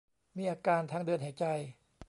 [0.37, 1.45] มีอาการทางเดินหายใจ